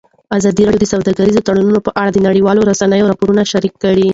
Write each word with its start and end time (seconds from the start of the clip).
ازادي 0.37 0.61
راډیو 0.63 0.81
د 0.83 0.91
سوداګریز 0.93 1.37
تړونونه 1.47 1.79
په 1.85 1.91
اړه 1.99 2.11
د 2.13 2.17
نړیوالو 2.27 2.67
رسنیو 2.71 3.09
راپورونه 3.11 3.43
شریک 3.51 3.73
کړي. 3.83 4.07